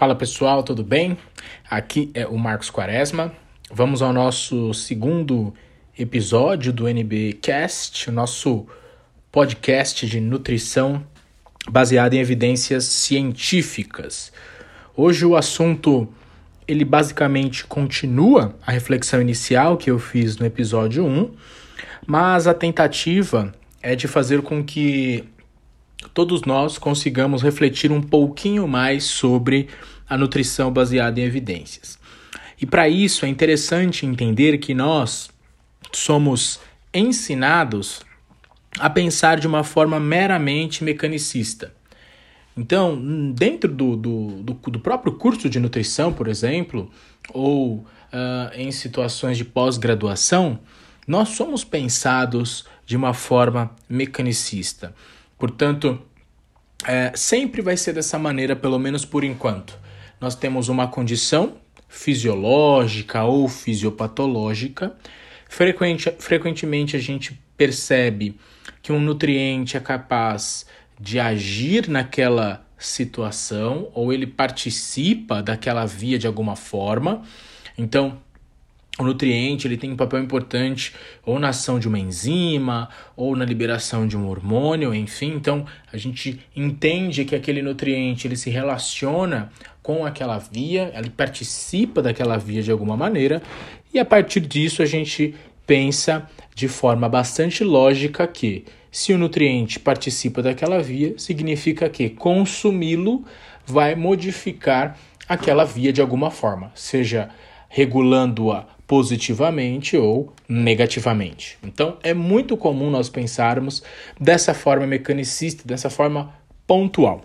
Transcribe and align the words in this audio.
Fala 0.00 0.14
pessoal, 0.14 0.62
tudo 0.62 0.82
bem? 0.82 1.18
Aqui 1.68 2.10
é 2.14 2.26
o 2.26 2.38
Marcos 2.38 2.70
Quaresma. 2.70 3.34
Vamos 3.70 4.00
ao 4.00 4.14
nosso 4.14 4.72
segundo 4.72 5.52
episódio 5.98 6.72
do 6.72 6.88
NB 6.88 7.34
Cast, 7.34 8.08
o 8.08 8.12
nosso 8.12 8.66
podcast 9.30 10.06
de 10.06 10.18
nutrição 10.18 11.04
baseado 11.68 12.14
em 12.14 12.18
evidências 12.18 12.84
científicas. 12.84 14.32
Hoje 14.96 15.26
o 15.26 15.36
assunto 15.36 16.08
ele 16.66 16.86
basicamente 16.86 17.66
continua 17.66 18.56
a 18.66 18.72
reflexão 18.72 19.20
inicial 19.20 19.76
que 19.76 19.90
eu 19.90 19.98
fiz 19.98 20.38
no 20.38 20.46
episódio 20.46 21.04
1, 21.04 21.30
mas 22.06 22.46
a 22.46 22.54
tentativa 22.54 23.52
é 23.82 23.94
de 23.94 24.08
fazer 24.08 24.40
com 24.40 24.64
que 24.64 25.28
todos 26.14 26.42
nós 26.42 26.78
consigamos 26.78 27.42
refletir 27.42 27.92
um 27.92 28.02
pouquinho 28.02 28.66
mais 28.66 29.04
sobre 29.04 29.68
a 30.08 30.16
nutrição 30.16 30.72
baseada 30.72 31.20
em 31.20 31.24
evidências. 31.24 31.98
E 32.60 32.66
para 32.66 32.88
isso 32.88 33.24
é 33.24 33.28
interessante 33.28 34.04
entender 34.04 34.58
que 34.58 34.74
nós 34.74 35.30
somos 35.92 36.60
ensinados 36.92 38.00
a 38.78 38.88
pensar 38.90 39.40
de 39.40 39.46
uma 39.46 39.64
forma 39.64 39.98
meramente 39.98 40.84
mecanicista. 40.84 41.74
Então, 42.56 43.32
dentro 43.32 43.72
do, 43.72 43.96
do, 43.96 44.26
do, 44.42 44.54
do 44.54 44.80
próprio 44.80 45.12
curso 45.14 45.48
de 45.48 45.58
nutrição, 45.58 46.12
por 46.12 46.28
exemplo, 46.28 46.90
ou 47.32 47.76
uh, 47.76 47.86
em 48.54 48.70
situações 48.70 49.38
de 49.38 49.44
pós-graduação, 49.44 50.58
nós 51.06 51.30
somos 51.30 51.64
pensados 51.64 52.66
de 52.84 52.96
uma 52.96 53.14
forma 53.14 53.74
mecanicista. 53.88 54.94
Portanto, 55.40 55.98
é, 56.86 57.12
sempre 57.16 57.62
vai 57.62 57.74
ser 57.74 57.94
dessa 57.94 58.18
maneira, 58.18 58.54
pelo 58.54 58.78
menos 58.78 59.06
por 59.06 59.24
enquanto. 59.24 59.76
Nós 60.20 60.34
temos 60.34 60.68
uma 60.68 60.86
condição 60.86 61.56
fisiológica 61.88 63.24
ou 63.24 63.48
fisiopatológica. 63.48 64.94
Frequente, 65.48 66.14
frequentemente 66.18 66.94
a 66.94 67.00
gente 67.00 67.40
percebe 67.56 68.38
que 68.82 68.92
um 68.92 69.00
nutriente 69.00 69.78
é 69.78 69.80
capaz 69.80 70.66
de 71.00 71.18
agir 71.18 71.88
naquela 71.88 72.66
situação 72.78 73.90
ou 73.94 74.12
ele 74.12 74.26
participa 74.26 75.42
daquela 75.42 75.86
via 75.86 76.18
de 76.18 76.26
alguma 76.26 76.54
forma. 76.54 77.22
Então, 77.78 78.20
o 78.98 79.04
nutriente 79.04 79.66
ele 79.66 79.76
tem 79.76 79.92
um 79.92 79.96
papel 79.96 80.20
importante 80.20 80.92
ou 81.24 81.38
na 81.38 81.48
ação 81.48 81.78
de 81.78 81.88
uma 81.88 81.98
enzima 81.98 82.88
ou 83.16 83.34
na 83.36 83.44
liberação 83.44 84.06
de 84.06 84.16
um 84.16 84.28
hormônio, 84.28 84.94
enfim. 84.94 85.32
Então 85.34 85.64
a 85.92 85.96
gente 85.96 86.40
entende 86.54 87.24
que 87.24 87.34
aquele 87.34 87.62
nutriente 87.62 88.26
ele 88.26 88.36
se 88.36 88.50
relaciona 88.50 89.50
com 89.82 90.04
aquela 90.04 90.38
via, 90.38 90.92
ele 90.94 91.10
participa 91.10 92.02
daquela 92.02 92.36
via 92.36 92.62
de 92.62 92.70
alguma 92.70 92.96
maneira 92.96 93.42
e 93.92 93.98
a 93.98 94.04
partir 94.04 94.40
disso 94.40 94.82
a 94.82 94.86
gente 94.86 95.34
pensa 95.66 96.28
de 96.54 96.68
forma 96.68 97.08
bastante 97.08 97.64
lógica 97.64 98.26
que 98.26 98.64
se 98.90 99.12
o 99.12 99.18
nutriente 99.18 99.78
participa 99.78 100.42
daquela 100.42 100.82
via, 100.82 101.14
significa 101.16 101.88
que 101.88 102.10
consumi-lo 102.10 103.24
vai 103.64 103.94
modificar 103.94 104.98
aquela 105.28 105.64
via 105.64 105.92
de 105.92 106.00
alguma 106.00 106.30
forma, 106.30 106.72
seja 106.74 107.30
regulando-a 107.68 108.66
positivamente 108.90 109.96
ou 109.96 110.34
negativamente. 110.48 111.56
Então, 111.62 111.96
é 112.02 112.12
muito 112.12 112.56
comum 112.56 112.90
nós 112.90 113.08
pensarmos 113.08 113.84
dessa 114.20 114.52
forma 114.52 114.84
mecanicista, 114.84 115.62
dessa 115.64 115.88
forma 115.88 116.34
pontual. 116.66 117.24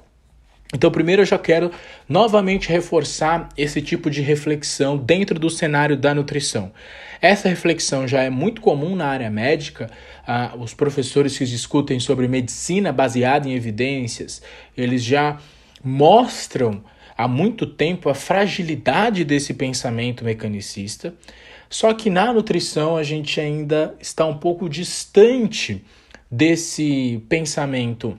Então, 0.72 0.92
primeiro 0.92 1.24
eu 1.24 1.26
já 1.26 1.40
quero 1.40 1.72
novamente 2.08 2.70
reforçar 2.70 3.50
esse 3.58 3.82
tipo 3.82 4.12
de 4.12 4.22
reflexão 4.22 4.96
dentro 4.96 5.40
do 5.40 5.50
cenário 5.50 5.98
da 5.98 6.14
nutrição. 6.14 6.72
Essa 7.20 7.50
reflexão 7.50 8.08
já 8.08 8.22
é 8.22 8.30
muito 8.30 8.62
comum 8.62 8.96
na 8.96 9.08
área 9.08 9.32
médica. 9.32 9.90
Ah, 10.28 10.54
os 10.60 10.72
professores 10.72 11.36
que 11.36 11.46
discutem 11.46 12.00
sobre 12.00 12.28
medicina 12.28 12.94
baseada 12.94 13.50
em 13.50 13.54
evidências, 13.54 14.40
eles 14.78 15.04
já 15.04 15.40
mostram 15.84 16.84
há 17.18 17.28
muito 17.28 17.66
tempo 17.66 18.08
a 18.08 18.14
fragilidade 18.14 19.24
desse 19.24 19.52
pensamento 19.56 20.24
mecanicista. 20.24 21.12
Só 21.70 21.94
que 21.94 22.10
na 22.10 22.32
nutrição 22.32 22.96
a 22.96 23.04
gente 23.04 23.40
ainda 23.40 23.96
está 24.00 24.26
um 24.26 24.38
pouco 24.38 24.70
distante 24.70 25.84
desse 26.30 27.24
pensamento 27.30 28.18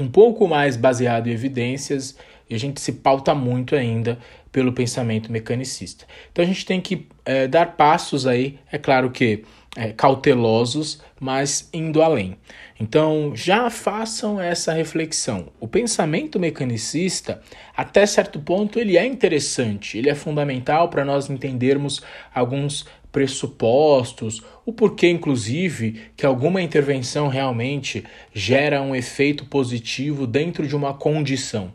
um 0.00 0.08
pouco 0.08 0.46
mais 0.46 0.76
baseado 0.76 1.26
em 1.28 1.32
evidências 1.32 2.16
e 2.48 2.54
a 2.54 2.58
gente 2.58 2.80
se 2.80 2.92
pauta 2.92 3.34
muito 3.34 3.74
ainda 3.74 4.18
pelo 4.50 4.72
pensamento 4.72 5.30
mecanicista. 5.30 6.06
Então 6.32 6.44
a 6.44 6.48
gente 6.48 6.64
tem 6.64 6.80
que 6.80 7.06
é, 7.24 7.46
dar 7.46 7.76
passos 7.76 8.26
aí, 8.26 8.58
é 8.72 8.78
claro 8.78 9.10
que 9.10 9.44
é, 9.76 9.92
cautelosos, 9.92 11.02
mas 11.20 11.68
indo 11.72 12.02
além. 12.02 12.36
Então 12.80 13.32
já 13.34 13.68
façam 13.70 14.40
essa 14.40 14.72
reflexão. 14.72 15.48
O 15.58 15.66
pensamento 15.66 16.38
mecanicista, 16.38 17.42
até 17.76 18.06
certo 18.06 18.38
ponto, 18.38 18.78
ele 18.78 18.96
é 18.96 19.04
interessante, 19.04 19.98
ele 19.98 20.08
é 20.08 20.14
fundamental 20.14 20.88
para 20.88 21.04
nós 21.04 21.28
entendermos 21.28 22.00
alguns 22.32 22.86
pressupostos, 23.10 24.42
o 24.64 24.72
porquê, 24.72 25.08
inclusive, 25.08 26.02
que 26.16 26.26
alguma 26.26 26.62
intervenção 26.62 27.26
realmente 27.26 28.04
gera 28.32 28.80
um 28.80 28.94
efeito 28.94 29.44
positivo 29.46 30.26
dentro 30.26 30.66
de 30.66 30.76
uma 30.76 30.94
condição. 30.94 31.72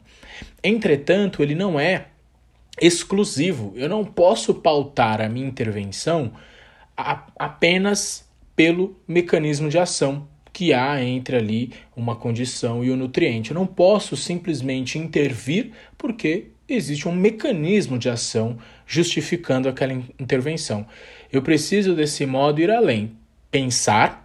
Entretanto, 0.63 1.44
ele 1.44 1.56
não 1.56 1.78
é 1.80 2.06
exclusivo. 2.80 3.74
Eu 3.75 3.90
não 3.90 4.06
posso 4.06 4.53
pautar 4.53 5.22
a 5.22 5.28
minha 5.28 5.47
intervenção 5.47 6.31
a, 6.96 7.25
apenas 7.38 8.25
pelo 8.56 8.96
mecanismo 9.08 9.69
de 9.69 9.80
ação 9.80 10.28
que 10.53 10.72
há 10.72 11.03
entre 11.03 11.36
ali 11.36 11.72
uma 11.97 12.16
condição 12.16 12.84
e 12.84 12.91
o 12.91 12.96
nutriente. 12.96 13.50
Eu 13.50 13.56
não 13.56 13.66
posso 13.66 14.16
simplesmente 14.16 15.00
intervir 15.00 15.72
porque 15.97 16.46
existe 16.69 17.08
um 17.08 17.16
mecanismo 17.16 17.97
de 17.97 18.08
ação 18.08 18.58
justificando 18.86 19.68
aquela 19.68 19.94
intervenção. 20.19 20.86
Eu 21.31 21.42
preciso, 21.42 21.96
desse 21.96 22.25
modo, 22.28 22.62
ir 22.62 22.69
além, 22.69 23.12
pensar 23.50 24.24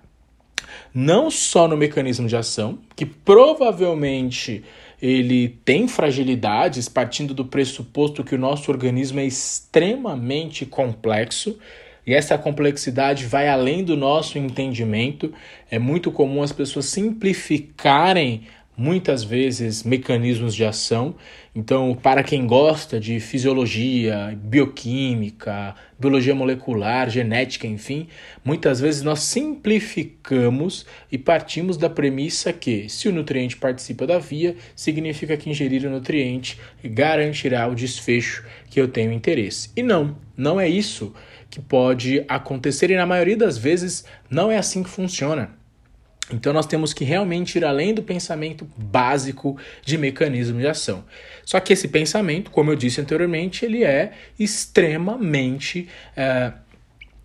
não 0.93 1.31
só 1.31 1.67
no 1.67 1.77
mecanismo 1.77 2.29
de 2.29 2.37
ação, 2.37 2.79
que 2.95 3.07
provavelmente 3.07 4.65
ele 5.01 5.49
tem 5.65 5.87
fragilidades, 5.87 6.89
partindo 6.89 7.33
do 7.33 7.45
pressuposto 7.45 8.25
que 8.25 8.35
o 8.35 8.39
nosso 8.39 8.71
organismo 8.71 9.21
é 9.21 9.25
extremamente 9.25 10.67
complexo 10.67 11.59
e 12.09 12.15
essa 12.15 12.39
complexidade 12.39 13.27
vai 13.27 13.51
além 13.51 13.85
do 13.85 13.95
nosso 13.95 14.39
entendimento. 14.39 15.31
É 15.71 15.79
muito 15.79 16.11
comum 16.11 16.43
as 16.43 16.53
pessoas 16.53 16.87
simplificarem 16.87 18.45
muitas 18.75 19.23
vezes 19.23 19.83
mecanismos 19.83 20.55
de 20.55 20.65
ação. 20.65 21.17
Então, 21.55 21.95
para 21.95 22.23
quem 22.23 22.47
gosta 22.47 22.99
de 22.99 23.21
fisiologia, 23.21 24.39
bioquímica, 24.41 25.75
biologia 25.99 26.35
molecular, 26.35 27.11
genética, 27.11 27.67
enfim, 27.67 28.09
muitas 28.43 28.81
vezes 28.81 29.03
nós 29.03 29.21
simplificamos 29.21 30.87
e 31.13 31.19
partimos 31.19 31.77
da 31.77 31.91
premissa 31.91 32.55
que 32.55 32.89
se 32.89 33.07
o 33.07 33.13
nutriente 33.13 33.57
participa 33.57 34.07
da 34.07 34.19
via, 34.19 34.57
significa 34.75 35.37
que 35.37 35.51
ingerir 35.51 35.85
o 35.85 35.91
nutriente 35.91 36.59
garantirá 36.83 37.69
o 37.69 37.75
desfecho 37.75 38.47
que 38.71 38.81
eu 38.81 38.89
tenho 38.89 39.13
interesse. 39.13 39.71
E 39.77 39.83
não, 39.83 40.17
não 40.35 40.59
é 40.59 40.67
isso 40.67 41.13
que 41.51 41.61
pode 41.61 42.25
acontecer 42.29 42.91
e 42.91 42.97
na 42.97 43.07
maioria 43.07 43.37
das 43.37 43.57
vezes 43.57 44.05
não 44.31 44.51
é 44.51 44.59
assim 44.59 44.83
que 44.83 44.91
funciona. 44.91 45.57
Então 46.31 46.53
nós 46.53 46.67
temos 46.67 46.93
que 46.93 47.05
realmente 47.05 47.57
ir 47.57 47.65
além 47.65 47.95
do 47.95 48.03
pensamento 48.03 48.69
básico 48.77 49.57
de 49.85 49.97
mecanismo 49.97 50.61
de 50.61 50.67
ação. 50.67 51.05
Só 51.45 51.59
que 51.59 51.73
esse 51.73 51.89
pensamento, 51.89 52.51
como 52.51 52.71
eu 52.71 52.77
disse 52.77 53.01
anteriormente, 53.01 53.65
ele 53.65 53.83
é 53.83 54.13
extremamente 54.39 55.89
é, 56.15 56.53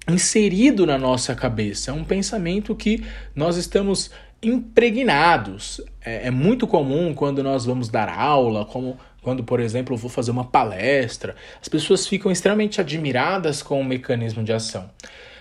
inserido 0.07 0.85
na 0.85 0.97
nossa 0.97 1.35
cabeça. 1.35 1.91
É 1.91 1.93
um 1.93 2.05
pensamento 2.05 2.73
que 2.75 3.03
nós 3.35 3.57
estamos 3.57 4.09
impregnados. 4.41 5.81
É, 6.03 6.27
é 6.27 6.31
muito 6.31 6.65
comum 6.65 7.13
quando 7.13 7.43
nós 7.43 7.65
vamos 7.65 7.89
dar 7.89 8.07
aula, 8.07 8.65
como 8.65 8.97
quando, 9.23 9.43
por 9.43 9.59
exemplo, 9.59 9.95
eu 9.95 9.97
vou 9.97 10.09
fazer 10.09 10.31
uma 10.31 10.43
palestra, 10.43 11.35
as 11.59 11.69
pessoas 11.69 12.05
ficam 12.05 12.31
extremamente 12.31 12.81
admiradas 12.81 13.63
com 13.63 13.79
o 13.79 13.85
mecanismo 13.85 14.43
de 14.43 14.51
ação. 14.53 14.89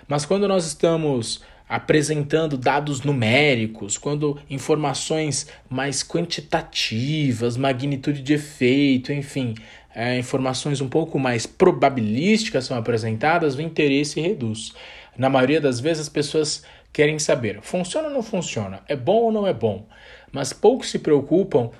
Mas 0.08 0.24
quando 0.24 0.46
nós 0.48 0.64
estamos 0.66 1.42
apresentando 1.68 2.56
dados 2.56 3.00
numéricos, 3.02 3.96
quando 3.96 4.38
informações 4.48 5.48
mais 5.68 6.02
quantitativas, 6.02 7.56
magnitude 7.56 8.22
de 8.22 8.34
efeito, 8.34 9.12
enfim, 9.12 9.54
é, 9.94 10.18
informações 10.18 10.80
um 10.80 10.88
pouco 10.88 11.18
mais 11.18 11.46
probabilísticas 11.46 12.66
são 12.66 12.76
apresentadas, 12.76 13.56
o 13.56 13.62
interesse 13.62 14.20
reduz. 14.20 14.72
Na 15.16 15.28
maioria 15.28 15.60
das 15.60 15.80
vezes, 15.80 16.02
as 16.02 16.08
pessoas 16.08 16.62
querem 16.92 17.18
saber: 17.18 17.60
funciona 17.62 18.08
ou 18.08 18.14
não 18.14 18.22
funciona? 18.22 18.80
É 18.88 18.96
bom 18.96 19.22
ou 19.22 19.32
não 19.32 19.46
é 19.46 19.52
bom? 19.52 19.86
Mas 20.30 20.52
poucos 20.52 20.90
se 20.90 20.98
preocupam 20.98 21.66
uh, 21.66 21.72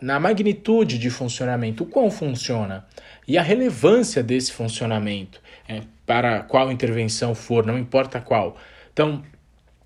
na 0.00 0.20
magnitude 0.20 0.98
de 0.98 1.10
funcionamento, 1.10 1.84
o 1.84 1.86
quão 1.86 2.10
funciona 2.10 2.86
e 3.26 3.36
a 3.36 3.42
relevância 3.42 4.22
desse 4.22 4.52
funcionamento, 4.52 5.40
é, 5.68 5.82
para 6.04 6.42
qual 6.42 6.70
intervenção 6.70 7.34
for, 7.34 7.66
não 7.66 7.78
importa 7.78 8.20
qual. 8.20 8.56
Então, 8.92 9.22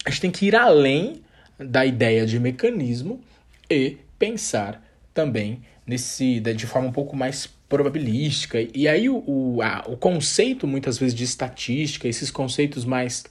a 0.04 0.10
gente 0.10 0.20
tem 0.20 0.30
que 0.30 0.46
ir 0.46 0.54
além 0.54 1.22
da 1.58 1.86
ideia 1.86 2.26
de 2.26 2.38
mecanismo 2.38 3.20
e 3.70 3.96
pensar 4.18 4.82
também 5.14 5.62
nesse 5.86 6.40
de 6.40 6.66
forma 6.66 6.88
um 6.88 6.92
pouco 6.92 7.16
mais 7.16 7.46
probabilística. 7.68 8.58
E 8.74 8.86
aí 8.86 9.08
o, 9.08 9.22
o, 9.26 9.62
a, 9.62 9.84
o 9.86 9.96
conceito 9.96 10.66
muitas 10.66 10.98
vezes 10.98 11.14
de 11.14 11.24
estatística, 11.24 12.06
esses 12.06 12.30
conceitos 12.30 12.84
mais 12.84 13.24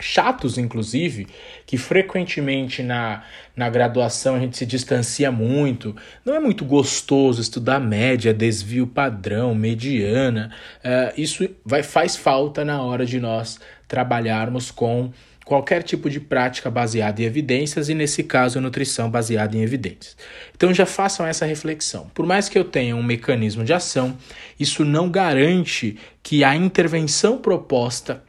chatos, 0.00 0.58
inclusive, 0.58 1.26
que 1.64 1.76
frequentemente 1.76 2.82
na, 2.82 3.22
na 3.56 3.68
graduação 3.70 4.36
a 4.36 4.38
gente 4.38 4.56
se 4.56 4.66
distancia 4.66 5.30
muito. 5.32 5.96
Não 6.24 6.34
é 6.34 6.40
muito 6.40 6.64
gostoso 6.64 7.40
estudar 7.40 7.80
média, 7.80 8.34
desvio 8.34 8.86
padrão, 8.86 9.54
mediana. 9.54 10.52
Uh, 10.78 11.20
isso 11.20 11.48
vai, 11.64 11.82
faz 11.82 12.16
falta 12.16 12.64
na 12.64 12.82
hora 12.82 13.06
de 13.06 13.18
nós 13.18 13.58
trabalharmos 13.88 14.70
com 14.70 15.10
qualquer 15.44 15.84
tipo 15.84 16.10
de 16.10 16.18
prática 16.18 16.68
baseada 16.68 17.22
em 17.22 17.24
evidências 17.24 17.88
e, 17.88 17.94
nesse 17.94 18.24
caso, 18.24 18.58
a 18.58 18.60
nutrição 18.60 19.08
baseada 19.08 19.56
em 19.56 19.62
evidências. 19.62 20.16
Então, 20.54 20.74
já 20.74 20.84
façam 20.84 21.24
essa 21.24 21.46
reflexão. 21.46 22.10
Por 22.12 22.26
mais 22.26 22.48
que 22.48 22.58
eu 22.58 22.64
tenha 22.64 22.96
um 22.96 23.02
mecanismo 23.02 23.64
de 23.64 23.72
ação, 23.72 24.18
isso 24.58 24.84
não 24.84 25.08
garante 25.08 25.96
que 26.20 26.42
a 26.42 26.56
intervenção 26.56 27.38
proposta 27.38 28.24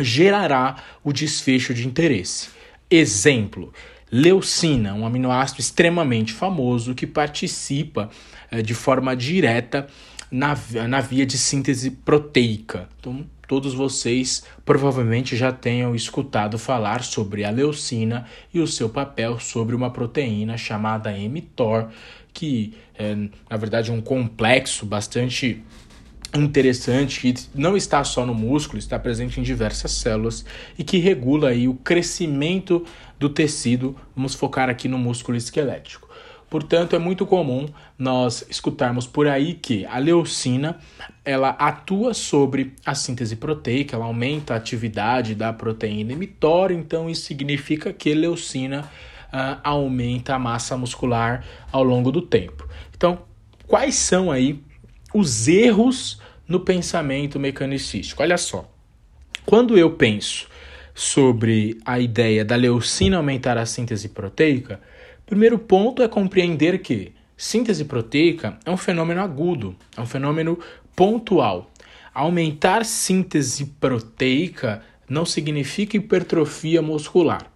gerará 0.00 0.76
o 1.02 1.12
desfecho 1.12 1.74
de 1.74 1.86
interesse. 1.86 2.48
Exemplo: 2.90 3.72
leucina, 4.10 4.94
um 4.94 5.06
aminoácido 5.06 5.60
extremamente 5.60 6.32
famoso 6.32 6.94
que 6.94 7.06
participa 7.06 8.10
eh, 8.50 8.62
de 8.62 8.74
forma 8.74 9.14
direta 9.14 9.86
na, 10.30 10.56
na 10.88 11.00
via 11.00 11.26
de 11.26 11.38
síntese 11.38 11.90
proteica. 11.90 12.88
Então, 12.98 13.24
todos 13.46 13.72
vocês 13.72 14.44
provavelmente 14.64 15.36
já 15.36 15.50
tenham 15.50 15.94
escutado 15.94 16.58
falar 16.58 17.02
sobre 17.02 17.44
a 17.44 17.50
leucina 17.50 18.26
e 18.52 18.60
o 18.60 18.66
seu 18.66 18.88
papel 18.90 19.40
sobre 19.40 19.74
uma 19.74 19.90
proteína 19.90 20.58
chamada 20.58 21.10
mTOR, 21.10 21.88
que 22.32 22.74
é, 22.94 23.14
na 23.14 23.56
verdade, 23.56 23.90
é 23.90 23.94
um 23.94 24.02
complexo 24.02 24.84
bastante 24.84 25.62
interessante 26.34 27.20
que 27.20 27.34
não 27.54 27.76
está 27.76 28.04
só 28.04 28.26
no 28.26 28.34
músculo, 28.34 28.78
está 28.78 28.98
presente 28.98 29.40
em 29.40 29.42
diversas 29.42 29.92
células 29.92 30.44
e 30.78 30.84
que 30.84 30.98
regula 30.98 31.50
aí 31.50 31.68
o 31.68 31.74
crescimento 31.74 32.84
do 33.18 33.28
tecido. 33.28 33.96
Vamos 34.14 34.34
focar 34.34 34.68
aqui 34.68 34.88
no 34.88 34.98
músculo 34.98 35.36
esquelético. 35.36 36.08
Portanto, 36.50 36.96
é 36.96 36.98
muito 36.98 37.26
comum 37.26 37.66
nós 37.98 38.44
escutarmos 38.48 39.06
por 39.06 39.26
aí 39.26 39.54
que 39.54 39.84
a 39.84 39.98
leucina 39.98 40.78
ela 41.22 41.50
atua 41.50 42.14
sobre 42.14 42.72
a 42.86 42.94
síntese 42.94 43.36
proteica, 43.36 43.96
ela 43.96 44.06
aumenta 44.06 44.54
a 44.54 44.56
atividade 44.56 45.34
da 45.34 45.52
proteína 45.52 46.16
mTOR, 46.16 46.72
então 46.72 47.10
isso 47.10 47.26
significa 47.26 47.92
que 47.92 48.14
leucina 48.14 48.90
uh, 49.26 49.60
aumenta 49.62 50.34
a 50.34 50.38
massa 50.38 50.74
muscular 50.74 51.44
ao 51.70 51.82
longo 51.82 52.10
do 52.10 52.22
tempo. 52.22 52.66
Então, 52.96 53.20
quais 53.66 53.94
são 53.96 54.30
aí 54.30 54.62
os 55.18 55.48
erros 55.48 56.20
no 56.46 56.60
pensamento 56.60 57.38
mecanicístico? 57.38 58.22
Olha 58.22 58.38
só, 58.38 58.70
quando 59.44 59.76
eu 59.76 59.92
penso 59.92 60.46
sobre 60.94 61.78
a 61.84 61.98
ideia 61.98 62.44
da 62.44 62.56
leucina 62.56 63.16
aumentar 63.16 63.56
a 63.56 63.66
síntese 63.66 64.08
proteica, 64.08 64.80
Primeiro 65.28 65.58
ponto 65.58 66.02
é 66.02 66.08
compreender 66.08 66.78
que 66.78 67.12
síntese 67.36 67.84
proteica 67.84 68.58
é 68.64 68.70
um 68.70 68.78
fenômeno 68.78 69.20
agudo, 69.20 69.76
é 69.94 70.00
um 70.00 70.06
fenômeno 70.06 70.58
pontual. 70.96 71.70
Aumentar 72.14 72.82
síntese 72.82 73.66
proteica 73.78 74.82
não 75.06 75.26
significa 75.26 75.98
hipertrofia 75.98 76.80
muscular. 76.80 77.52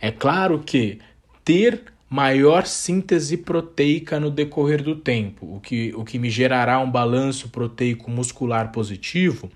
É 0.00 0.10
claro 0.10 0.58
que 0.66 0.98
ter 1.44 1.91
maior 2.12 2.66
síntese 2.66 3.38
proteica 3.38 4.20
no 4.20 4.30
decorrer 4.30 4.82
do 4.82 4.94
tempo, 4.94 5.56
o 5.56 5.60
que, 5.60 5.94
o 5.96 6.04
que 6.04 6.18
me 6.18 6.28
gerará 6.28 6.78
um 6.78 6.90
balanço 6.90 7.48
proteico 7.48 8.10
muscular 8.10 8.70
positivo, 8.70 9.50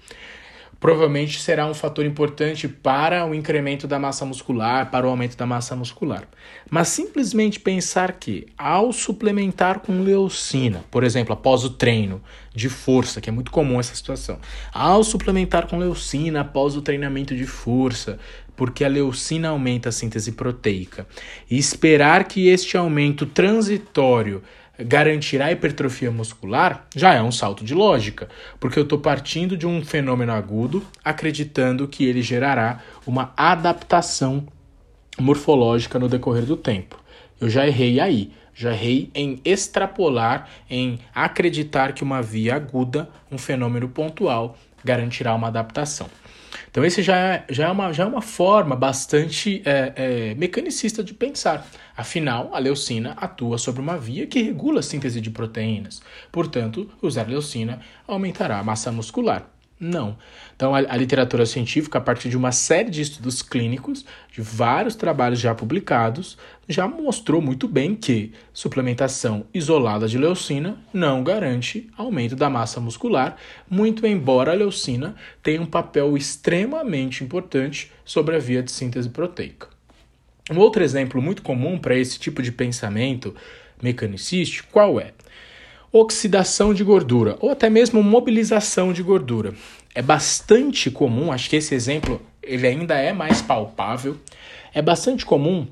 provavelmente 0.80 1.38
será 1.38 1.66
um 1.66 1.74
fator 1.74 2.06
importante 2.06 2.66
para 2.66 3.26
o 3.26 3.34
incremento 3.34 3.86
da 3.86 3.98
massa 3.98 4.24
muscular, 4.24 4.90
para 4.90 5.06
o 5.06 5.10
aumento 5.10 5.36
da 5.36 5.44
massa 5.44 5.76
muscular. 5.76 6.26
Mas 6.70 6.88
simplesmente 6.88 7.60
pensar 7.60 8.12
que 8.12 8.46
ao 8.56 8.90
suplementar 8.90 9.80
com 9.80 10.00
leucina, 10.00 10.82
por 10.90 11.04
exemplo, 11.04 11.34
após 11.34 11.62
o 11.62 11.70
treino 11.70 12.22
de 12.54 12.70
força, 12.70 13.20
que 13.20 13.28
é 13.28 13.32
muito 13.32 13.50
comum 13.50 13.78
essa 13.78 13.94
situação, 13.94 14.38
ao 14.72 15.04
suplementar 15.04 15.66
com 15.66 15.76
leucina 15.76 16.40
após 16.40 16.74
o 16.74 16.80
treinamento 16.80 17.36
de 17.36 17.44
força, 17.44 18.18
porque 18.56 18.84
a 18.84 18.88
leucina 18.88 19.50
aumenta 19.50 19.90
a 19.90 19.92
síntese 19.92 20.32
proteica, 20.32 21.06
e 21.50 21.58
esperar 21.58 22.24
que 22.24 22.48
este 22.48 22.76
aumento 22.76 23.26
transitório 23.26 24.42
garantirá 24.78 25.50
hipertrofia 25.50 26.10
muscular, 26.10 26.86
já 26.94 27.14
é 27.14 27.22
um 27.22 27.32
salto 27.32 27.64
de 27.64 27.74
lógica, 27.74 28.28
porque 28.60 28.78
eu 28.78 28.82
estou 28.82 28.98
partindo 28.98 29.56
de 29.56 29.66
um 29.66 29.84
fenômeno 29.84 30.32
agudo, 30.32 30.84
acreditando 31.04 31.88
que 31.88 32.04
ele 32.04 32.22
gerará 32.22 32.80
uma 33.06 33.32
adaptação 33.36 34.46
morfológica 35.18 35.98
no 35.98 36.08
decorrer 36.08 36.44
do 36.44 36.56
tempo. 36.56 37.02
Eu 37.40 37.48
já 37.48 37.66
errei 37.66 38.00
aí, 38.00 38.32
já 38.54 38.72
errei 38.72 39.10
em 39.14 39.40
extrapolar, 39.44 40.48
em 40.68 40.98
acreditar 41.14 41.92
que 41.92 42.02
uma 42.02 42.22
via 42.22 42.56
aguda, 42.56 43.08
um 43.30 43.38
fenômeno 43.38 43.88
pontual, 43.88 44.58
garantirá 44.84 45.34
uma 45.34 45.48
adaptação. 45.48 46.08
Então, 46.76 46.84
esse 46.84 47.02
já 47.02 47.16
é, 47.16 47.44
já 47.48 47.68
é, 47.68 47.70
uma, 47.70 47.90
já 47.90 48.04
é 48.04 48.06
uma 48.06 48.20
forma 48.20 48.76
bastante 48.76 49.62
é, 49.64 49.94
é, 49.96 50.34
mecanicista 50.34 51.02
de 51.02 51.14
pensar. 51.14 51.66
Afinal, 51.96 52.50
a 52.52 52.58
leucina 52.58 53.12
atua 53.12 53.56
sobre 53.56 53.80
uma 53.80 53.96
via 53.96 54.26
que 54.26 54.42
regula 54.42 54.80
a 54.80 54.82
síntese 54.82 55.18
de 55.18 55.30
proteínas. 55.30 56.02
Portanto, 56.30 56.90
usar 57.00 57.26
leucina 57.26 57.80
aumentará 58.06 58.58
a 58.58 58.62
massa 58.62 58.92
muscular. 58.92 59.55
Não. 59.78 60.16
Então, 60.54 60.74
a, 60.74 60.78
a, 60.78 60.96
literatura 60.96 61.44
científica, 61.44 61.98
a 61.98 62.00
partir 62.00 62.30
de 62.30 62.36
uma 62.36 62.50
série 62.50 62.88
de 62.88 63.02
estudos 63.02 63.42
clínicos, 63.42 64.06
de 64.32 64.40
vários 64.40 64.94
trabalhos 64.94 65.38
já 65.38 65.54
publicados, 65.54 66.38
já 66.66 66.88
mostrou 66.88 67.42
muito 67.42 67.68
bem 67.68 67.94
que 67.94 68.32
suplementação 68.54 69.44
isolada 69.52 70.08
de 70.08 70.16
leucina 70.16 70.78
não 70.94 71.22
garante 71.22 71.90
aumento 71.96 72.34
da 72.34 72.48
massa 72.48 72.80
muscular, 72.80 73.36
muito 73.68 74.06
embora 74.06 74.52
a 74.52 74.54
leucina 74.54 75.14
tenha 75.42 75.60
um 75.60 75.66
papel 75.66 76.16
extremamente 76.16 77.22
importante 77.22 77.92
sobre 78.02 78.34
a 78.34 78.38
via 78.38 78.62
de 78.62 78.72
síntese 78.72 79.10
proteica. 79.10 79.68
Um 80.50 80.58
outro 80.58 80.82
exemplo 80.82 81.20
muito 81.20 81.42
comum 81.42 81.76
para 81.76 81.98
esse 81.98 82.18
tipo 82.18 82.40
de 82.40 82.50
pensamento 82.50 83.34
mecanicístico, 83.82 84.68
qual 84.72 84.98
é? 84.98 85.12
Oxidação 85.92 86.74
de 86.74 86.84
gordura 86.84 87.36
ou 87.40 87.50
até 87.50 87.70
mesmo 87.70 88.02
mobilização 88.02 88.92
de 88.92 89.02
gordura. 89.02 89.54
É 89.94 90.02
bastante 90.02 90.90
comum, 90.90 91.32
acho 91.32 91.48
que 91.48 91.56
esse 91.56 91.74
exemplo 91.74 92.20
ele 92.42 92.66
ainda 92.66 92.94
é 92.94 93.12
mais 93.12 93.42
palpável. 93.42 94.16
É 94.72 94.82
bastante 94.82 95.24
comum 95.24 95.66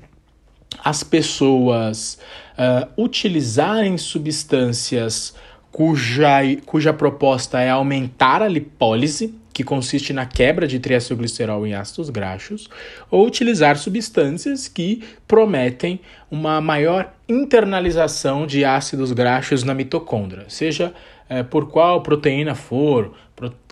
as 0.83 1.03
pessoas 1.03 2.17
uh, 2.57 3.01
utilizarem 3.01 3.97
substâncias 3.97 5.33
cuja, 5.71 6.39
cuja 6.65 6.93
proposta 6.93 7.59
é 7.59 7.69
aumentar 7.69 8.41
a 8.41 8.47
lipólise, 8.47 9.33
que 9.55 9.63
consiste 9.63 10.11
na 10.11 10.25
quebra 10.25 10.67
de 10.67 10.79
triacilglicerol 10.79 11.65
em 11.65 11.73
ácidos 11.73 12.09
graxos, 12.09 12.69
ou 13.09 13.25
utilizar 13.25 13.77
substâncias 13.77 14.67
que 14.67 15.01
prometem 15.25 16.01
uma 16.29 16.59
maior 16.59 17.13
internalização 17.27 18.45
de 18.45 18.65
ácidos 18.65 19.13
graxos 19.13 19.63
na 19.63 19.73
mitocôndria, 19.73 20.43
seja 20.49 20.93
é, 21.29 21.41
por 21.41 21.69
qual 21.69 22.03
proteína 22.03 22.53
for, 22.53 23.15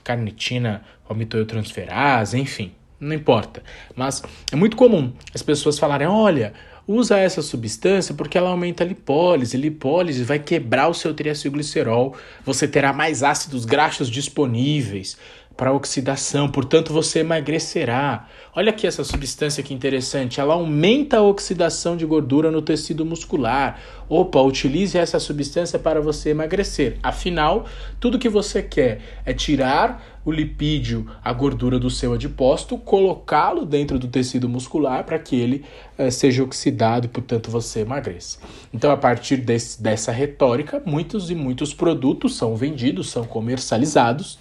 carnitina 0.02 0.86
ou 1.10 1.14
mitoiotransferase, 1.18 2.40
enfim, 2.40 2.72
não 2.98 3.14
importa. 3.14 3.62
Mas 3.94 4.24
é 4.54 4.56
muito 4.56 4.78
comum 4.78 5.12
as 5.36 5.44
pessoas 5.44 5.78
falarem: 5.78 6.08
olha 6.08 6.54
usa 6.88 7.18
essa 7.18 7.42
substância 7.42 8.14
porque 8.14 8.38
ela 8.38 8.50
aumenta 8.50 8.84
a 8.84 8.88
lipólise. 8.88 9.58
Lipólise 9.58 10.24
vai 10.24 10.40
quebrar 10.40 10.88
o 10.88 10.94
seu 10.94 11.14
triacilglicerol, 11.14 12.16
você 12.46 12.68
terá 12.68 12.92
mais 12.94 13.24
ácidos 13.24 13.66
graxos 13.66 14.10
disponíveis. 14.10 15.18
Para 15.56 15.72
oxidação, 15.72 16.50
portanto 16.50 16.92
você 16.92 17.20
emagrecerá. 17.20 18.28
Olha 18.56 18.72
aqui 18.72 18.88
essa 18.88 19.04
substância 19.04 19.64
que 19.64 19.74
interessante, 19.74 20.40
ela 20.40 20.56
aumenta 20.56 21.18
a 21.18 21.22
oxidação 21.22 21.96
de 21.96 22.06
gordura 22.06 22.50
no 22.50 22.62
tecido 22.62 23.06
muscular. 23.06 23.80
Opa, 24.10 24.42
utilize 24.42 24.98
essa 24.98 25.20
substância 25.20 25.78
para 25.78 26.02
você 26.02 26.30
emagrecer. 26.30 26.98
Afinal, 27.02 27.66
tudo 28.00 28.20
que 28.20 28.30
você 28.30 28.62
quer 28.62 29.02
é 29.26 29.34
tirar 29.34 30.22
o 30.26 30.32
lipídio, 30.32 31.10
a 31.24 31.34
gordura 31.34 31.78
do 31.78 31.90
seu 31.90 32.14
adipócito, 32.14 32.78
colocá-lo 32.78 33.66
dentro 33.66 34.00
do 34.00 34.08
tecido 34.08 34.48
muscular 34.48 35.04
para 35.04 35.20
que 35.20 35.36
ele 35.36 35.66
eh, 35.98 36.10
seja 36.10 36.44
oxidado 36.44 37.06
e, 37.06 37.10
portanto, 37.10 37.52
você 37.52 37.82
emagreça. 37.82 38.40
Então, 38.74 38.90
a 38.90 38.98
partir 38.98 39.38
desse, 39.38 39.82
dessa 39.82 40.12
retórica, 40.12 40.82
muitos 40.86 41.30
e 41.30 41.36
muitos 41.36 41.74
produtos 41.74 42.36
são 42.36 42.56
vendidos, 42.56 43.10
são 43.10 43.26
comercializados 43.26 44.40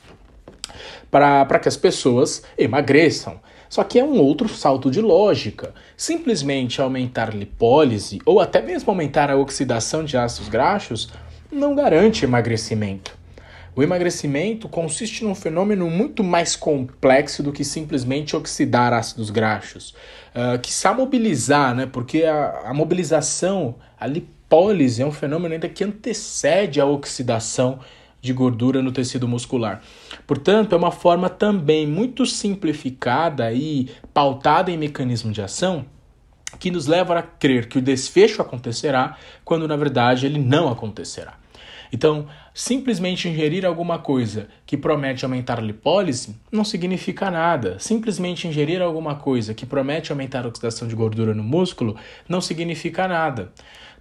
para 1.10 1.58
que 1.58 1.68
as 1.68 1.76
pessoas 1.76 2.42
emagreçam. 2.56 3.40
Só 3.68 3.82
que 3.82 3.98
é 3.98 4.04
um 4.04 4.18
outro 4.18 4.48
salto 4.48 4.90
de 4.90 5.00
lógica. 5.00 5.72
Simplesmente 5.96 6.80
aumentar 6.80 7.34
lipólise 7.34 8.20
ou 8.26 8.38
até 8.38 8.60
mesmo 8.60 8.90
aumentar 8.90 9.30
a 9.30 9.36
oxidação 9.36 10.04
de 10.04 10.16
ácidos 10.16 10.48
graxos 10.50 11.08
não 11.50 11.74
garante 11.74 12.24
emagrecimento. 12.24 13.16
O 13.74 13.82
emagrecimento 13.82 14.68
consiste 14.68 15.24
num 15.24 15.34
fenômeno 15.34 15.88
muito 15.88 16.22
mais 16.22 16.54
complexo 16.54 17.42
do 17.42 17.50
que 17.50 17.64
simplesmente 17.64 18.36
oxidar 18.36 18.92
ácidos 18.92 19.30
graxos. 19.30 19.94
Uh, 20.34 20.58
que 20.60 20.70
sabe 20.70 21.00
mobilizar, 21.00 21.74
né? 21.74 21.86
porque 21.90 22.24
a, 22.24 22.64
a 22.66 22.74
mobilização, 22.74 23.76
a 23.98 24.06
lipólise 24.06 25.00
é 25.00 25.06
um 25.06 25.12
fenômeno 25.12 25.54
ainda 25.54 25.70
que 25.70 25.82
antecede 25.82 26.78
a 26.78 26.84
oxidação 26.84 27.80
de 28.22 28.32
gordura 28.32 28.80
no 28.80 28.92
tecido 28.92 29.26
muscular. 29.26 29.82
Portanto, 30.26 30.74
é 30.74 30.78
uma 30.78 30.92
forma 30.92 31.28
também 31.28 31.86
muito 31.86 32.24
simplificada 32.24 33.52
e 33.52 33.90
pautada 34.14 34.70
em 34.70 34.78
mecanismo 34.78 35.32
de 35.32 35.42
ação 35.42 35.84
que 36.58 36.70
nos 36.70 36.86
leva 36.86 37.18
a 37.18 37.22
crer 37.22 37.68
que 37.68 37.78
o 37.78 37.82
desfecho 37.82 38.40
acontecerá 38.40 39.16
quando 39.44 39.66
na 39.66 39.76
verdade 39.76 40.26
ele 40.26 40.38
não 40.38 40.68
acontecerá. 40.68 41.42
Então, 41.92 42.26
simplesmente 42.54 43.28
ingerir 43.28 43.66
alguma 43.66 43.98
coisa 43.98 44.48
que 44.64 44.78
promete 44.78 45.26
aumentar 45.26 45.58
a 45.58 45.62
lipólise 45.62 46.34
não 46.50 46.64
significa 46.64 47.30
nada. 47.30 47.78
Simplesmente 47.78 48.48
ingerir 48.48 48.80
alguma 48.80 49.16
coisa 49.16 49.52
que 49.52 49.66
promete 49.66 50.10
aumentar 50.10 50.46
a 50.46 50.48
oxidação 50.48 50.88
de 50.88 50.94
gordura 50.94 51.34
no 51.34 51.42
músculo 51.42 51.94
não 52.26 52.40
significa 52.40 53.06
nada. 53.06 53.52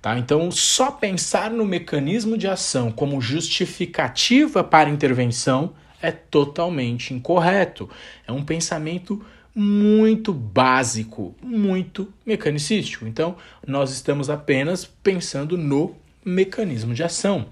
Tá? 0.01 0.17
Então, 0.17 0.49
só 0.49 0.89
pensar 0.89 1.51
no 1.51 1.63
mecanismo 1.63 2.37
de 2.37 2.47
ação 2.47 2.91
como 2.91 3.21
justificativa 3.21 4.63
para 4.63 4.89
intervenção 4.89 5.73
é 6.01 6.11
totalmente 6.11 7.13
incorreto. 7.13 7.87
É 8.27 8.31
um 8.31 8.43
pensamento 8.43 9.23
muito 9.53 10.33
básico, 10.33 11.35
muito 11.41 12.11
mecanicístico. 12.25 13.05
Então, 13.05 13.35
nós 13.67 13.91
estamos 13.91 14.29
apenas 14.29 14.85
pensando 14.85 15.55
no 15.57 15.95
mecanismo 16.23 16.93
de 16.93 17.03
ação, 17.03 17.47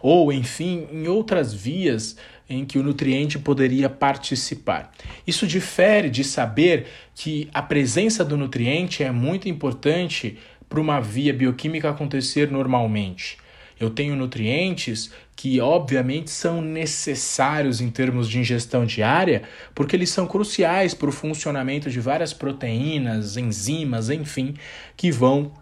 ou 0.00 0.32
enfim, 0.32 0.86
em 0.92 1.08
outras 1.08 1.52
vias 1.52 2.16
em 2.48 2.64
que 2.64 2.78
o 2.78 2.82
nutriente 2.82 3.38
poderia 3.38 3.88
participar. 3.88 4.92
Isso 5.26 5.46
difere 5.46 6.10
de 6.10 6.22
saber 6.22 6.86
que 7.14 7.48
a 7.52 7.62
presença 7.62 8.24
do 8.24 8.36
nutriente 8.36 9.02
é 9.02 9.10
muito 9.10 9.48
importante 9.48 10.38
para 10.72 10.80
uma 10.80 11.00
via 11.00 11.34
bioquímica 11.34 11.90
acontecer 11.90 12.50
normalmente. 12.50 13.36
Eu 13.78 13.90
tenho 13.90 14.16
nutrientes 14.16 15.12
que, 15.36 15.60
obviamente, 15.60 16.30
são 16.30 16.62
necessários 16.62 17.82
em 17.82 17.90
termos 17.90 18.26
de 18.26 18.38
ingestão 18.38 18.86
diária, 18.86 19.42
porque 19.74 19.94
eles 19.94 20.08
são 20.08 20.26
cruciais 20.26 20.94
para 20.94 21.10
o 21.10 21.12
funcionamento 21.12 21.90
de 21.90 22.00
várias 22.00 22.32
proteínas, 22.32 23.36
enzimas, 23.36 24.08
enfim, 24.08 24.54
que 24.96 25.10
vão 25.10 25.52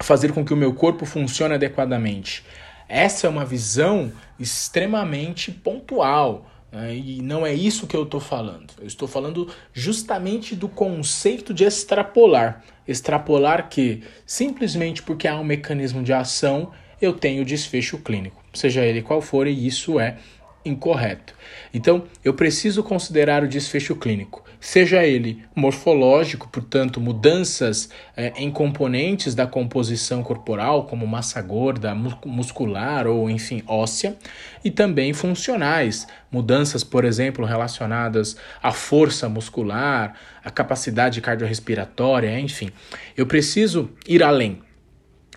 fazer 0.00 0.32
com 0.32 0.42
que 0.42 0.54
o 0.54 0.56
meu 0.56 0.72
corpo 0.72 1.04
funcione 1.04 1.54
adequadamente. 1.54 2.42
Essa 2.88 3.26
é 3.26 3.30
uma 3.30 3.44
visão 3.44 4.10
extremamente 4.40 5.52
pontual. 5.52 6.50
Né? 6.72 6.96
E 6.96 7.22
não 7.22 7.46
é 7.46 7.54
isso 7.54 7.86
que 7.86 7.96
eu 7.96 8.02
estou 8.04 8.20
falando. 8.20 8.72
Eu 8.78 8.86
estou 8.86 9.08
falando 9.08 9.48
justamente 9.72 10.54
do 10.54 10.68
conceito 10.68 11.52
de 11.52 11.64
extrapolar. 11.64 12.64
Extrapolar 12.86 13.68
que, 13.68 14.02
simplesmente 14.26 15.02
porque 15.02 15.28
há 15.28 15.38
um 15.38 15.44
mecanismo 15.44 16.02
de 16.02 16.12
ação, 16.12 16.72
eu 17.00 17.12
tenho 17.12 17.44
desfecho 17.44 17.98
clínico, 17.98 18.42
seja 18.52 18.84
ele 18.84 19.02
qual 19.02 19.20
for, 19.20 19.46
e 19.46 19.66
isso 19.66 20.00
é 20.00 20.18
incorreto. 20.64 21.34
Então, 21.72 22.04
eu 22.24 22.34
preciso 22.34 22.82
considerar 22.82 23.42
o 23.42 23.48
desfecho 23.48 23.96
clínico 23.96 24.48
seja 24.60 25.04
ele 25.04 25.44
morfológico, 25.54 26.48
portanto, 26.48 27.00
mudanças 27.00 27.88
é, 28.16 28.32
em 28.36 28.50
componentes 28.50 29.34
da 29.34 29.46
composição 29.46 30.22
corporal, 30.22 30.86
como 30.86 31.06
massa 31.06 31.40
gorda, 31.40 31.94
muscular 31.94 33.06
ou, 33.06 33.30
enfim, 33.30 33.62
óssea, 33.66 34.16
e 34.64 34.70
também 34.70 35.12
funcionais, 35.12 36.06
mudanças, 36.30 36.82
por 36.82 37.04
exemplo, 37.04 37.44
relacionadas 37.44 38.36
à 38.62 38.72
força 38.72 39.28
muscular, 39.28 40.14
à 40.44 40.50
capacidade 40.50 41.20
cardiorrespiratória, 41.20 42.38
enfim. 42.40 42.70
Eu 43.16 43.26
preciso 43.26 43.90
ir 44.06 44.22
além. 44.22 44.60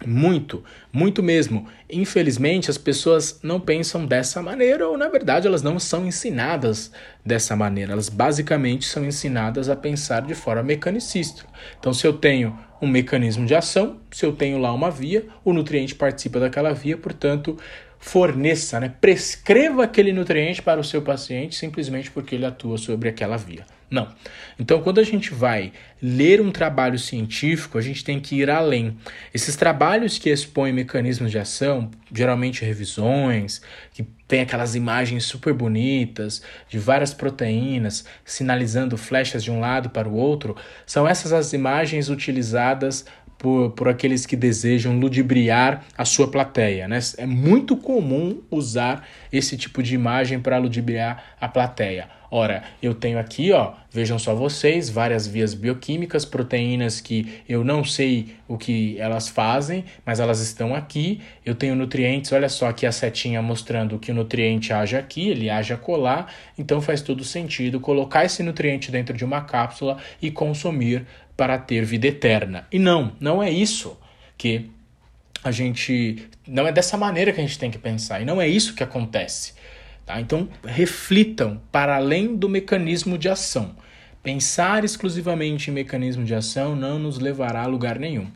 Muito, 0.06 0.64
muito 0.92 1.22
mesmo. 1.22 1.68
Infelizmente, 1.90 2.72
as 2.72 2.78
pessoas 2.78 3.40
não 3.44 3.60
pensam 3.60 4.06
dessa 4.06 4.42
maneira, 4.42 4.88
ou 4.88 4.98
na 4.98 5.08
verdade, 5.08 5.48
elas 5.48 5.62
não 5.62 5.78
são 5.80 6.06
ensinadas 6.06 6.92
dessa 7.26 7.56
maneira. 7.56 7.94
Elas 7.94 8.10
basicamente 8.10 8.86
são 8.86 9.06
ensinadas 9.06 9.70
a 9.70 9.76
pensar 9.76 10.22
de 10.22 10.34
forma 10.34 10.64
mecanicista. 10.64 11.44
Então, 11.80 11.94
se 11.94 12.06
eu 12.06 12.14
tenho 12.14 12.58
um 12.82 12.88
mecanismo 12.88 13.46
de 13.46 13.54
ação, 13.54 14.00
se 14.12 14.26
eu 14.26 14.34
tenho 14.34 14.58
lá 14.58 14.74
uma 14.74 14.90
via, 14.90 15.28
o 15.46 15.54
nutriente 15.54 15.94
participa 15.94 16.40
daquela 16.40 16.74
via, 16.74 16.98
portanto, 16.98 17.58
forneça, 18.00 18.80
né? 18.80 18.92
prescreva 19.00 19.84
aquele 19.84 20.12
nutriente 20.12 20.62
para 20.62 20.80
o 20.80 20.84
seu 20.84 21.04
paciente 21.04 21.56
simplesmente 21.56 22.10
porque 22.10 22.34
ele 22.34 22.46
atua 22.46 22.78
sobre 22.78 23.08
aquela 23.08 23.38
via. 23.38 23.64
Não. 23.92 24.08
Então, 24.58 24.82
quando 24.82 25.02
a 25.02 25.04
gente 25.04 25.34
vai 25.34 25.74
ler 26.02 26.40
um 26.40 26.50
trabalho 26.50 26.98
científico, 26.98 27.78
a 27.78 27.82
gente 27.82 28.06
tem 28.06 28.22
que 28.22 28.38
ir 28.38 28.50
além. 28.50 28.98
Esses 29.34 29.58
trabalhos 29.58 30.18
que 30.18 30.30
expõem 30.30 30.72
mecanismos 30.72 31.30
de 31.30 31.38
ação, 31.38 31.92
geralmente 32.10 32.64
revisões, 32.64 33.62
que 33.94 34.04
tem 34.30 34.40
aquelas 34.40 34.76
imagens 34.76 35.26
super 35.26 35.54
bonitas 35.54 36.42
de 36.70 36.80
várias 36.80 37.14
proteínas 37.14 38.06
sinalizando 38.24 38.98
flechas 38.98 39.44
de 39.44 39.52
um 39.52 39.60
lado 39.60 39.90
para 39.90 40.08
o 40.08 40.16
outro, 40.16 40.56
são 40.86 41.06
essas 41.06 41.34
as 41.34 41.52
imagens 41.52 42.08
utilizadas 42.08 43.06
por, 43.42 43.72
por 43.72 43.90
aqueles 43.90 44.24
que 44.24 44.36
desejam 44.36 45.00
ludibriar 45.00 45.84
a 45.98 46.06
sua 46.06 46.30
plateia. 46.30 46.88
Né? 46.88 47.00
É 47.18 47.26
muito 47.26 47.76
comum 47.76 48.40
usar 48.52 49.08
esse 49.34 49.58
tipo 49.58 49.82
de 49.82 49.96
imagem 49.96 50.40
para 50.40 50.60
ludibriar 50.60 51.24
a 51.42 51.48
plateia. 51.48 52.08
Ora, 52.34 52.64
eu 52.82 52.94
tenho 52.94 53.20
aqui, 53.20 53.52
ó, 53.52 53.74
vejam 53.92 54.18
só 54.18 54.34
vocês, 54.34 54.90
várias 54.90 55.28
vias 55.28 55.54
bioquímicas, 55.54 56.24
proteínas 56.24 57.02
que 57.02 57.42
eu 57.50 57.62
não 57.62 57.84
sei 57.84 58.36
o 58.48 58.58
que 58.58 58.98
elas 58.98 59.28
fazem, 59.28 59.84
mas 60.06 60.22
elas 60.22 60.40
estão 60.40 60.74
aqui. 60.74 61.20
Eu 61.46 61.54
tenho 61.54 61.76
nutrientes, 61.76 62.32
olha 62.32 62.48
só 62.48 62.70
aqui 62.70 62.86
a 62.86 62.92
setinha 62.94 63.42
mostrando 63.42 64.00
que 64.00 64.12
o 64.12 64.16
nutriente 64.16 64.72
age 64.72 64.96
aqui, 64.96 65.28
ele 65.28 65.50
age 65.50 65.74
a 65.74 65.78
colar, 65.78 66.34
então 66.58 66.80
faz 66.80 67.02
todo 67.02 67.22
sentido 67.22 67.82
colocar 67.82 68.24
esse 68.24 68.42
nutriente 68.42 68.92
dentro 68.92 69.18
de 69.18 69.26
uma 69.26 69.42
cápsula 69.42 69.98
e 70.22 70.32
consumir 70.32 71.06
para 71.36 71.58
ter 71.58 71.84
vida 71.86 72.08
eterna. 72.08 72.68
E 72.72 72.80
não, 72.80 73.16
não 73.20 73.42
é 73.42 73.50
isso 73.50 73.98
que 74.38 74.70
a 75.44 75.52
gente. 75.52 76.28
Não 76.48 76.68
é 76.68 76.72
dessa 76.72 76.98
maneira 76.98 77.32
que 77.32 77.40
a 77.40 77.44
gente 77.44 77.60
tem 77.60 77.72
que 77.72 77.78
pensar, 77.78 78.22
e 78.22 78.26
não 78.26 78.42
é 78.42 78.48
isso 78.48 78.76
que 78.76 78.84
acontece. 78.84 79.54
Tá? 80.06 80.20
Então, 80.20 80.50
reflitam 80.66 81.62
para 81.72 81.96
além 81.96 82.36
do 82.36 82.50
mecanismo 82.50 83.18
de 83.18 83.30
ação. 83.30 83.76
Pensar 84.24 84.84
exclusivamente 84.84 85.72
em 85.72 85.74
mecanismo 85.74 86.24
de 86.24 86.36
ação 86.36 86.76
não 86.76 87.00
nos 87.00 87.18
levará 87.18 87.64
a 87.64 87.68
lugar 87.68 87.98
nenhum. 87.98 88.28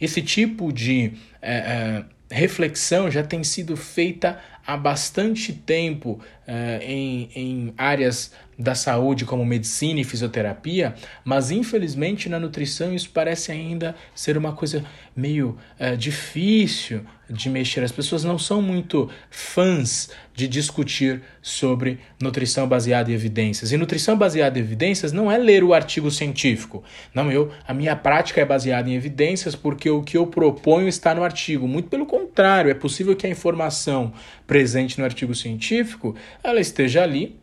Esse 0.00 0.22
tipo 0.22 0.72
de 0.72 1.12
é, 1.42 1.54
é, 1.54 2.04
reflexão 2.30 3.10
já 3.10 3.22
tem 3.22 3.44
sido 3.44 3.76
feita 3.76 4.38
há 4.66 4.76
bastante 4.76 5.52
tempo 5.52 6.20
é, 6.46 6.80
em, 6.82 7.30
em 7.34 7.74
áreas 7.76 8.32
da 8.58 8.74
saúde, 8.74 9.24
como 9.24 9.44
medicina 9.44 10.00
e 10.00 10.04
fisioterapia, 10.04 10.94
mas 11.24 11.50
infelizmente 11.50 12.28
na 12.28 12.38
nutrição 12.38 12.94
isso 12.94 13.10
parece 13.12 13.50
ainda 13.50 13.94
ser 14.14 14.36
uma 14.36 14.52
coisa 14.52 14.84
meio 15.16 15.56
é, 15.78 15.96
difícil 15.96 17.04
de 17.28 17.48
mexer. 17.48 17.82
As 17.82 17.90
pessoas 17.90 18.22
não 18.22 18.38
são 18.38 18.60
muito 18.60 19.08
fãs 19.30 20.10
de 20.34 20.46
discutir 20.46 21.22
sobre 21.40 21.98
nutrição 22.20 22.68
baseada 22.68 23.10
em 23.10 23.14
evidências. 23.14 23.72
E 23.72 23.76
nutrição 23.76 24.16
baseada 24.16 24.58
em 24.58 24.62
evidências 24.62 25.12
não 25.12 25.30
é 25.30 25.38
ler 25.38 25.64
o 25.64 25.72
artigo 25.72 26.10
científico. 26.10 26.84
Não, 27.14 27.32
eu, 27.32 27.50
a 27.66 27.72
minha 27.72 27.96
prática 27.96 28.40
é 28.40 28.44
baseada 28.44 28.90
em 28.90 28.94
evidências 28.94 29.54
porque 29.54 29.88
o 29.88 30.02
que 30.02 30.16
eu 30.16 30.26
proponho 30.26 30.86
está 30.86 31.14
no 31.14 31.24
artigo. 31.24 31.66
Muito 31.66 31.88
pelo 31.88 32.04
contrário, 32.04 32.70
é 32.70 32.74
possível 32.74 33.16
que 33.16 33.26
a 33.26 33.30
informação 33.30 34.12
presente 34.54 35.00
no 35.00 35.04
artigo 35.04 35.34
científico 35.34 36.14
ela 36.44 36.60
esteja 36.60 37.02
ali 37.02 37.36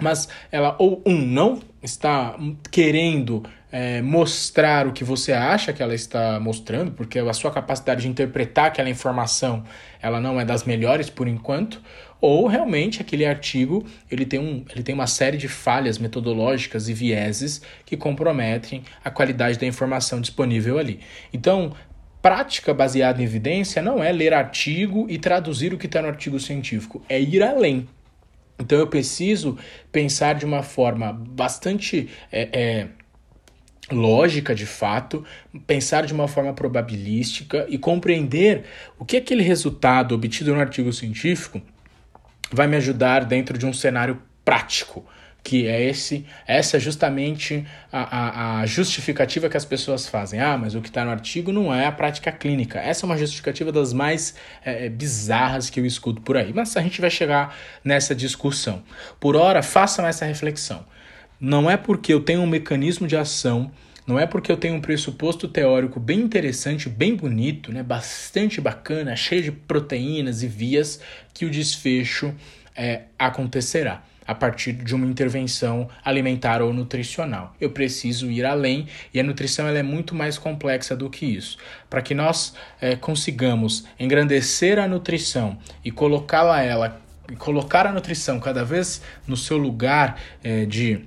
mas 0.00 0.28
ela 0.50 0.74
ou 0.80 1.00
um 1.06 1.16
não 1.16 1.60
está 1.80 2.36
querendo 2.72 3.44
é, 3.70 4.02
mostrar 4.02 4.86
o 4.88 4.92
que 4.92 5.04
você 5.04 5.32
acha 5.32 5.72
que 5.72 5.82
ela 5.82 5.94
está 5.94 6.40
mostrando, 6.40 6.90
porque 6.90 7.18
a 7.18 7.32
sua 7.32 7.52
capacidade 7.52 8.02
de 8.02 8.08
interpretar 8.08 8.66
aquela 8.66 8.90
informação 8.90 9.64
ela 10.02 10.20
não 10.20 10.40
é 10.40 10.44
das 10.44 10.64
melhores 10.64 11.08
por 11.08 11.28
enquanto, 11.28 11.80
ou 12.20 12.46
realmente 12.46 13.00
aquele 13.00 13.24
artigo 13.24 13.84
ele 14.10 14.26
tem, 14.26 14.40
um, 14.40 14.64
ele 14.70 14.82
tem 14.82 14.94
uma 14.94 15.06
série 15.06 15.36
de 15.36 15.48
falhas 15.48 15.98
metodológicas 15.98 16.88
e 16.88 16.94
vieses 16.94 17.62
que 17.86 17.96
comprometem 17.96 18.82
a 19.04 19.10
qualidade 19.10 19.58
da 19.58 19.66
informação 19.66 20.20
disponível 20.20 20.78
ali. 20.78 21.00
Então, 21.32 21.72
prática 22.22 22.74
baseada 22.74 23.20
em 23.20 23.24
evidência 23.24 23.82
não 23.82 24.02
é 24.02 24.12
ler 24.12 24.34
artigo 24.34 25.06
e 25.08 25.18
traduzir 25.18 25.72
o 25.72 25.78
que 25.78 25.86
está 25.86 26.02
no 26.02 26.08
artigo 26.08 26.38
científico, 26.38 27.02
é 27.08 27.20
ir 27.20 27.42
além. 27.42 27.88
Então 28.58 28.78
eu 28.78 28.86
preciso 28.86 29.58
pensar 29.90 30.34
de 30.34 30.44
uma 30.44 30.62
forma 30.62 31.12
bastante 31.12 32.10
é, 32.30 32.48
é, 32.52 32.88
lógica 33.90 34.54
de 34.54 34.66
fato, 34.66 35.24
pensar 35.66 36.04
de 36.04 36.12
uma 36.12 36.28
forma 36.28 36.52
probabilística 36.52 37.66
e 37.68 37.78
compreender 37.78 38.64
o 38.98 39.04
que 39.04 39.16
aquele 39.16 39.42
resultado 39.42 40.14
obtido 40.14 40.54
no 40.54 40.60
artigo 40.60 40.92
científico 40.92 41.60
vai 42.52 42.66
me 42.66 42.76
ajudar 42.76 43.24
dentro 43.24 43.56
de 43.56 43.64
um 43.64 43.72
cenário 43.72 44.20
prático 44.44 45.04
que 45.42 45.66
é 45.66 45.82
esse, 45.82 46.26
essa 46.46 46.76
é 46.76 46.80
justamente 46.80 47.64
a, 47.90 48.00
a, 48.00 48.60
a, 48.60 48.66
justificativa 48.66 49.48
que 49.48 49.56
as 49.56 49.64
pessoas 49.64 50.06
fazem. 50.06 50.40
Ah, 50.40 50.56
mas 50.58 50.74
o 50.74 50.80
que 50.80 50.88
está 50.88 51.04
no 51.04 51.10
artigo 51.10 51.52
não 51.52 51.74
é 51.74 51.86
a 51.86 51.92
prática 51.92 52.30
clínica. 52.30 52.78
Essa 52.78 53.04
é 53.04 53.06
uma 53.06 53.16
justificativa 53.16 53.72
das 53.72 53.92
mais 53.92 54.34
é, 54.64 54.88
bizarras 54.88 55.70
que 55.70 55.80
eu 55.80 55.86
escuto 55.86 56.20
por 56.20 56.36
aí. 56.36 56.52
Mas 56.52 56.76
a 56.76 56.82
gente 56.82 57.00
vai 57.00 57.10
chegar 57.10 57.56
nessa 57.82 58.14
discussão. 58.14 58.82
Por 59.18 59.34
hora, 59.34 59.62
façam 59.62 60.06
essa 60.06 60.24
reflexão. 60.24 60.84
Não 61.40 61.70
é 61.70 61.76
porque 61.76 62.12
eu 62.12 62.20
tenho 62.20 62.42
um 62.42 62.46
mecanismo 62.46 63.06
de 63.06 63.16
ação, 63.16 63.72
não 64.06 64.18
é 64.18 64.26
porque 64.26 64.52
eu 64.52 64.58
tenho 64.58 64.74
um 64.74 64.80
pressuposto 64.80 65.48
teórico 65.48 65.98
bem 65.98 66.20
interessante, 66.20 66.86
bem 66.86 67.14
bonito, 67.14 67.72
né, 67.72 67.82
bastante 67.82 68.60
bacana, 68.60 69.16
cheio 69.16 69.42
de 69.42 69.52
proteínas 69.52 70.42
e 70.42 70.48
vias, 70.48 71.00
que 71.32 71.46
o 71.46 71.50
desfecho 71.50 72.34
é, 72.76 73.02
acontecerá 73.18 74.02
a 74.30 74.34
partir 74.34 74.72
de 74.72 74.94
uma 74.94 75.06
intervenção 75.06 75.88
alimentar 76.04 76.62
ou 76.62 76.72
nutricional. 76.72 77.52
Eu 77.60 77.70
preciso 77.70 78.30
ir 78.30 78.44
além 78.44 78.86
e 79.12 79.18
a 79.18 79.24
nutrição 79.24 79.66
ela 79.66 79.80
é 79.80 79.82
muito 79.82 80.14
mais 80.14 80.38
complexa 80.38 80.94
do 80.94 81.10
que 81.10 81.26
isso. 81.26 81.58
Para 81.88 82.00
que 82.00 82.14
nós 82.14 82.54
é, 82.80 82.94
consigamos 82.94 83.84
engrandecer 83.98 84.78
a 84.78 84.86
nutrição 84.86 85.58
e 85.84 85.90
colocá-la 85.90 86.62
ela 86.62 87.02
colocar 87.38 87.88
a 87.88 87.92
nutrição 87.92 88.38
cada 88.38 88.64
vez 88.64 89.02
no 89.26 89.36
seu 89.36 89.58
lugar 89.58 90.16
é, 90.44 90.64
de 90.64 91.04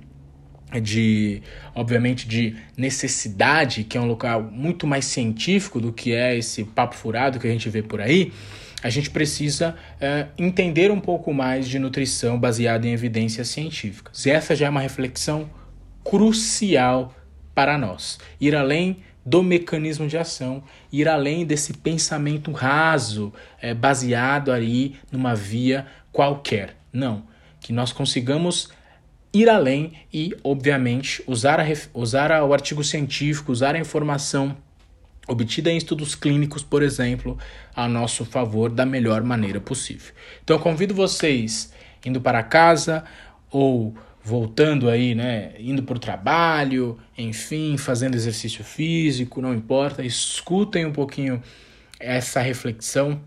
de 0.82 1.40
obviamente 1.74 2.28
de 2.28 2.56
necessidade, 2.76 3.84
que 3.84 3.96
é 3.96 4.00
um 4.00 4.06
local 4.06 4.42
muito 4.42 4.86
mais 4.86 5.06
científico 5.06 5.80
do 5.80 5.92
que 5.92 6.12
é 6.12 6.36
esse 6.36 6.64
papo 6.64 6.94
furado 6.94 7.38
que 7.38 7.46
a 7.46 7.50
gente 7.50 7.70
vê 7.70 7.80
por 7.80 8.00
aí, 8.02 8.32
a 8.84 8.90
gente 8.90 9.08
precisa 9.08 9.74
é, 9.98 10.26
entender 10.36 10.90
um 10.90 11.00
pouco 11.00 11.32
mais 11.32 11.66
de 11.66 11.78
nutrição 11.78 12.38
baseada 12.38 12.86
em 12.86 12.92
evidências 12.92 13.48
científicas. 13.48 14.26
E 14.26 14.30
essa 14.30 14.54
já 14.54 14.66
é 14.66 14.68
uma 14.68 14.82
reflexão 14.82 15.48
crucial 16.04 17.14
para 17.54 17.78
nós. 17.78 18.18
Ir 18.38 18.54
além 18.54 18.98
do 19.24 19.42
mecanismo 19.42 20.06
de 20.06 20.18
ação, 20.18 20.62
ir 20.92 21.08
além 21.08 21.46
desse 21.46 21.72
pensamento 21.72 22.52
raso, 22.52 23.32
é, 23.58 23.72
baseado 23.72 24.52
aí 24.52 24.96
numa 25.10 25.34
via 25.34 25.86
qualquer. 26.12 26.76
Não. 26.92 27.22
Que 27.60 27.72
nós 27.72 27.90
consigamos 27.90 28.68
ir 29.32 29.48
além 29.48 29.94
e, 30.12 30.36
obviamente, 30.44 31.24
usar, 31.26 31.58
a, 31.58 31.64
usar 31.94 32.42
o 32.42 32.52
artigo 32.52 32.84
científico, 32.84 33.50
usar 33.50 33.76
a 33.76 33.78
informação 33.78 34.54
obtida 35.26 35.70
em 35.70 35.76
estudos 35.76 36.14
clínicos, 36.14 36.62
por 36.62 36.82
exemplo, 36.82 37.38
a 37.74 37.88
nosso 37.88 38.24
favor 38.24 38.70
da 38.70 38.84
melhor 38.84 39.22
maneira 39.22 39.60
possível. 39.60 40.12
Então, 40.42 40.58
convido 40.58 40.94
vocês 40.94 41.72
indo 42.04 42.20
para 42.20 42.42
casa 42.42 43.04
ou 43.50 43.94
voltando 44.22 44.88
aí, 44.88 45.14
né, 45.14 45.52
indo 45.58 45.82
para 45.82 45.96
o 45.96 46.00
trabalho, 46.00 46.98
enfim, 47.16 47.76
fazendo 47.76 48.14
exercício 48.14 48.64
físico, 48.64 49.42
não 49.42 49.54
importa, 49.54 50.02
escutem 50.02 50.86
um 50.86 50.92
pouquinho 50.92 51.42
essa 52.00 52.40
reflexão 52.40 53.20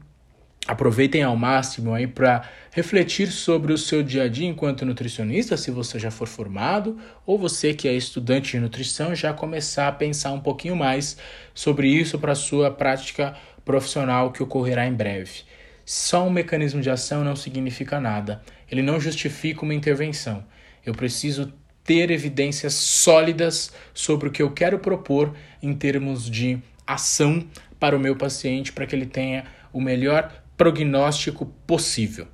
aproveitem 0.67 1.23
ao 1.23 1.35
máximo 1.37 1.93
aí 1.93 2.05
para 2.05 2.43
refletir 2.71 3.31
sobre 3.31 3.71
o 3.71 3.77
seu 3.77 4.03
dia 4.03 4.23
a 4.23 4.27
dia 4.27 4.47
enquanto 4.47 4.85
nutricionista, 4.85 5.55
se 5.55 5.71
você 5.71 5.97
já 5.97 6.11
for 6.11 6.27
formado, 6.27 6.97
ou 7.25 7.39
você 7.39 7.73
que 7.73 7.87
é 7.87 7.93
estudante 7.93 8.51
de 8.51 8.59
nutrição 8.59 9.15
já 9.15 9.33
começar 9.33 9.87
a 9.87 9.91
pensar 9.91 10.31
um 10.33 10.41
pouquinho 10.41 10.75
mais 10.75 11.17
sobre 11.53 11.87
isso 11.87 12.19
para 12.19 12.33
a 12.33 12.35
sua 12.35 12.69
prática 12.69 13.35
profissional 13.63 14.31
que 14.31 14.43
ocorrerá 14.43 14.85
em 14.85 14.93
breve. 14.93 15.41
Só 15.85 16.27
um 16.27 16.29
mecanismo 16.29 16.81
de 16.81 16.89
ação 16.89 17.23
não 17.23 17.35
significa 17.35 17.99
nada. 17.99 18.41
Ele 18.69 18.81
não 18.81 18.99
justifica 18.99 19.63
uma 19.63 19.73
intervenção. 19.73 20.43
Eu 20.85 20.93
preciso 20.93 21.53
ter 21.83 22.11
evidências 22.11 22.73
sólidas 22.73 23.71
sobre 23.93 24.27
o 24.27 24.31
que 24.31 24.41
eu 24.41 24.51
quero 24.51 24.77
propor 24.79 25.33
em 25.63 25.73
termos 25.73 26.29
de 26.29 26.59
ação 26.85 27.47
para 27.79 27.95
o 27.95 27.99
meu 27.99 28.17
paciente, 28.17 28.73
para 28.73 28.85
que 28.85 28.93
ele 28.93 29.05
tenha 29.05 29.45
o 29.71 29.79
melhor 29.79 30.43
prognóstico 30.57 31.45
possível. 31.67 32.27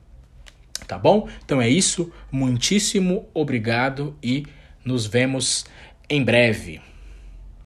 Tá 0.87 0.97
bom? 0.97 1.27
Então 1.45 1.61
é 1.61 1.69
isso. 1.69 2.11
Muitíssimo 2.31 3.27
obrigado 3.33 4.17
e 4.23 4.45
nos 4.83 5.05
vemos 5.05 5.65
em 6.09 6.23
breve. 6.23 6.81